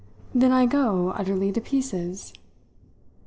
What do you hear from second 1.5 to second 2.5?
to pieces!"